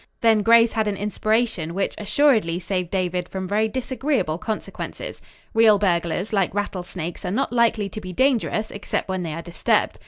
[0.21, 5.21] Then Grace had an inspiration, which assuredly saved David from very disagreeable consequences.
[5.53, 9.99] Real burglars, like rattlesnakes, are not likely to be dangerous except when they are disturbed.